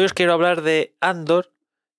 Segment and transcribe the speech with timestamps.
[0.00, 1.52] hoy os quiero hablar de Andor.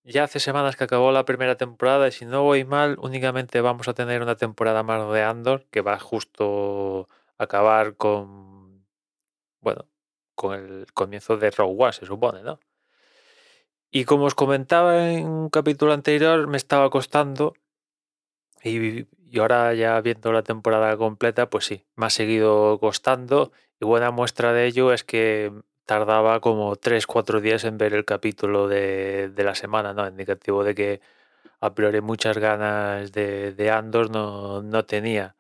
[0.04, 3.88] Ya hace semanas que acabó la primera temporada y si no voy mal, únicamente vamos
[3.88, 8.88] a tener una temporada más de Andor que va justo a acabar con,
[9.60, 9.88] bueno,
[10.34, 12.60] con el comienzo de Rogue One, se supone, ¿no?
[13.92, 17.54] Y como os comentaba en un capítulo anterior, me estaba costando
[18.64, 23.86] y, y ahora ya viendo la temporada completa, pues sí, me ha seguido costando y
[23.86, 25.52] buena muestra de ello es que
[25.92, 30.08] tardaba como 3-4 días en ver el capítulo de, de, la semana, ¿no?
[30.08, 31.02] Indicativo de que
[31.60, 35.36] a priori muchas ganas de, de Andor no, no tenía.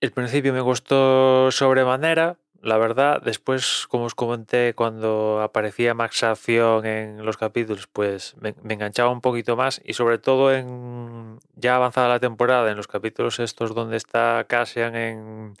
[0.00, 3.22] El principio me gustó sobremanera, la verdad.
[3.22, 9.20] Después, como os comenté, cuando aparecía Max Acción en los capítulos, pues me, enganchaba un
[9.20, 13.96] poquito más y sobre todo en ya avanzada la temporada, en los capítulos estos donde
[13.96, 15.54] está Cassian en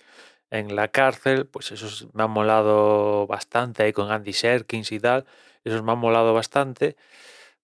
[0.50, 5.24] en la cárcel, pues esos me han molado bastante ahí con Andy Serkins y tal,
[5.64, 6.96] esos me han molado bastante,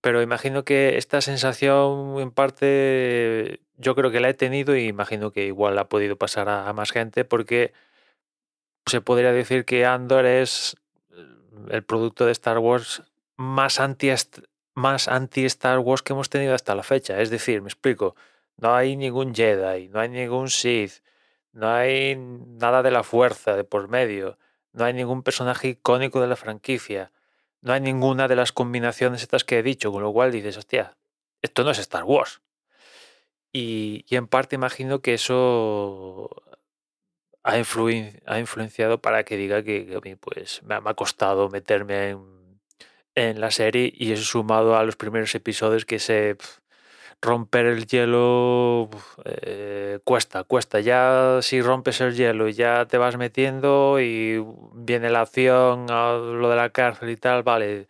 [0.01, 5.33] pero imagino que esta sensación en parte yo creo que la he tenido y imagino
[5.33, 7.73] que igual ha podido pasar a, más gente porque
[8.87, 10.77] se podría decir que Andor es
[11.70, 13.03] el producto de Star Wars
[13.37, 14.11] más anti
[14.75, 18.14] más anti Star Wars que hemos tenido hasta la fecha, es decir, me explico,
[18.59, 21.03] no hay ningún Jedi, no hay ningún Sith,
[21.57, 24.39] no hay nada de la fuerza de por medio.
[24.75, 27.13] No hay ningún personaje icónico de la franquicia.
[27.63, 30.98] No hay ninguna de las combinaciones estas que he dicho, con lo cual dices, hostia,
[31.41, 32.43] esto no es Star Wars.
[33.55, 36.29] Y, y en parte imagino que eso
[37.43, 42.61] ha, ha, influenciado para que diga que, a mí pues, me ha, costado meterme en,
[43.15, 46.37] en, la serie y eso sumado a los primeros episodios que se...
[47.22, 48.91] romper el hielo
[49.25, 50.81] eh, cuesta, cuesta.
[50.81, 56.48] Ya si rompes el hielo y ya te vas metiendo y viene la acción, lo
[56.51, 57.89] de la cárcel y tal, vale,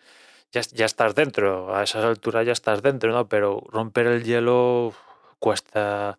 [0.52, 3.28] ya, ya estás dentro, a esas alturas ya estás dentro, ¿no?
[3.28, 4.94] Pero romper el hielo
[5.38, 6.18] cuesta,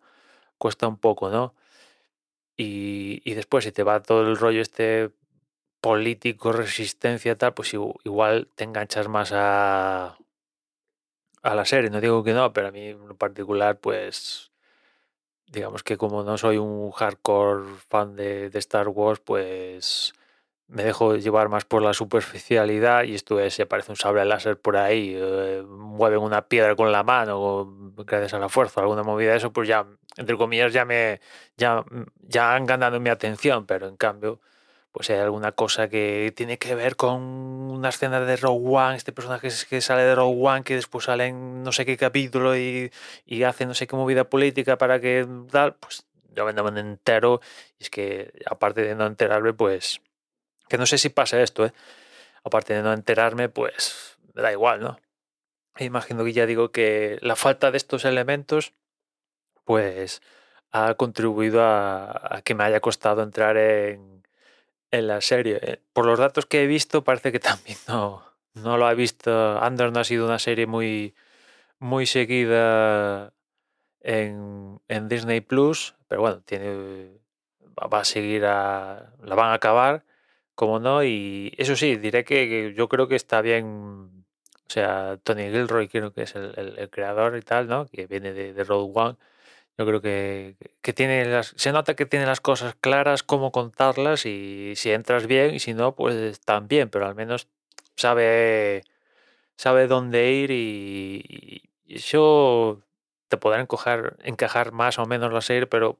[0.58, 1.54] cuesta un poco, ¿no?
[2.56, 5.10] Y, y después si te va todo el rollo este
[5.80, 10.18] político, resistencia, tal, pues igual te enganchas más a,
[11.42, 14.50] a la serie, no digo que no, pero a mí en particular, pues,
[15.46, 20.14] digamos que como no soy un hardcore fan de, de Star Wars, pues
[20.68, 24.60] me dejo llevar más por la superficialidad y esto es, se parece un sable láser
[24.60, 29.30] por ahí, eh, mueven una piedra con la mano gracias a la fuerza, alguna movida
[29.32, 31.20] de eso, pues ya, entre comillas, ya me,
[31.56, 31.84] ya,
[32.20, 34.40] ya han ganado mi atención, pero en cambio,
[34.98, 39.12] pues hay alguna cosa que tiene que ver con una escena de Rogue One, este
[39.12, 42.90] personaje que sale de Rogue One, que después sale en no sé qué capítulo y,
[43.24, 46.04] y hace no sé qué movida política para que tal, pues
[46.34, 47.40] yo me entero.
[47.78, 50.00] Y es que, aparte de no enterarme, pues,
[50.68, 51.72] que no sé si pasa esto, ¿eh?
[52.42, 54.98] aparte de no enterarme, pues me da igual, ¿no?
[55.76, 58.72] E imagino que ya digo que la falta de estos elementos,
[59.62, 60.22] pues,
[60.72, 64.18] ha contribuido a, a que me haya costado entrar en
[64.90, 65.58] en la serie.
[65.62, 69.60] Eh, por los datos que he visto, parece que también no, no lo ha visto.
[69.60, 71.14] Andor no ha sido una serie muy,
[71.78, 73.32] muy seguida
[74.00, 77.18] en, en Disney Plus, pero bueno, tiene,
[77.76, 79.12] va a seguir a.
[79.22, 80.04] la van a acabar,
[80.54, 84.24] como no, y eso sí, diré que, que yo creo que está bien.
[84.68, 87.86] O sea, Tony Gilroy creo que es el, el, el creador y tal, ¿no?
[87.86, 89.16] Que viene de, de Road One
[89.78, 90.56] yo creo que,
[90.94, 95.54] tiene las, se nota que tiene las cosas claras, cómo contarlas y si entras bien
[95.54, 97.46] y si no, pues también, pero al menos
[97.94, 98.82] sabe,
[99.56, 102.82] sabe dónde ir y, eso
[103.28, 105.98] te podrá encajar, encajar más o menos la serie, pero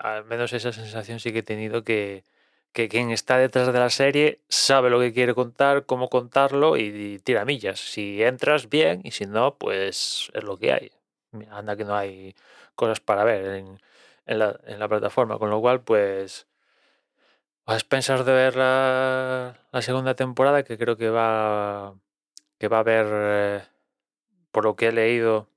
[0.00, 2.24] al menos esa sensación sí que he tenido que,
[2.72, 6.82] que quien está detrás de la serie sabe lo que quiere contar, cómo contarlo y,
[6.86, 7.80] y tira millas.
[7.80, 10.97] Si entras bien y si no, pues es lo que hay.
[11.50, 12.34] Anda que no hay
[12.74, 13.80] cosas para ver en,
[14.26, 16.46] en, la, plataforma, con lo cual pues
[17.66, 21.94] a expensas de ver la, la, segunda temporada que creo que va
[22.58, 23.62] que va a haber eh,
[24.50, 25.48] por lo que he leído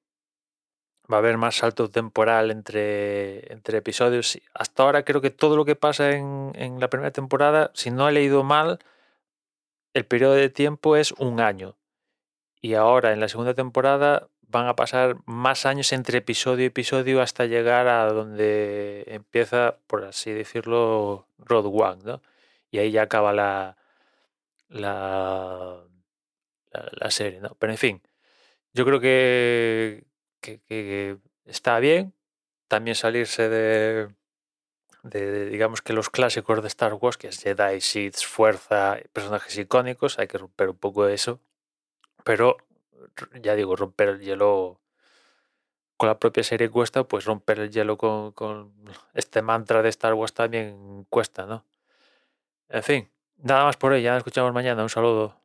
[1.11, 4.39] va a haber más salto temporal entre, entre episodios.
[4.53, 8.07] Hasta ahora creo que todo lo que pasa en, en la primera temporada, si no
[8.07, 8.79] he leído mal,
[9.93, 11.75] el periodo de tiempo es un año.
[12.61, 17.21] Y ahora en la segunda temporada van a pasar más años entre episodio y episodio
[17.21, 22.21] hasta llegar a donde empieza, por así decirlo, Road One, ¿no?
[22.69, 23.77] Y ahí ya acaba la,
[24.69, 25.83] la,
[26.71, 27.55] la, serie, ¿no?
[27.59, 28.01] Pero en fin,
[28.73, 30.05] yo creo que,
[31.45, 32.13] está bien
[32.67, 34.09] también salirse de,
[35.03, 39.57] de, de, digamos que los clásicos de Star Wars, que es Jedi, Sith, Fuerza, personajes
[39.57, 41.41] icónicos, hay que romper un poco eso
[42.23, 42.57] Pero
[43.41, 44.81] ya digo, romper el hielo
[45.97, 48.73] con la propia serie cuesta, pues romper el hielo con,
[49.13, 51.65] este mantra de Star Wars también cuesta, ¿no?
[52.69, 55.40] En fin, nada más por hoy, ya nos escuchamos mañana, un saludo.